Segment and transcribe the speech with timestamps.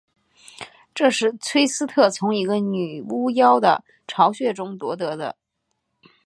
[0.95, 5.37] 这是崔斯特从一个女巫妖的巢穴中夺得的。